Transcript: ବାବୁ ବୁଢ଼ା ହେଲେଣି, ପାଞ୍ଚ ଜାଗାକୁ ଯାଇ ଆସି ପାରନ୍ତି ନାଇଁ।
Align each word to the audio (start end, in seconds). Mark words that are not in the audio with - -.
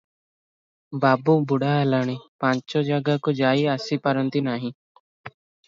ବାବୁ 1.03 1.35
ବୁଢ଼ା 1.51 1.69
ହେଲେଣି, 1.75 2.17
ପାଞ୍ଚ 2.45 2.83
ଜାଗାକୁ 2.89 3.37
ଯାଇ 3.43 3.69
ଆସି 3.77 4.01
ପାରନ୍ତି 4.09 4.45
ନାଇଁ। 4.51 4.77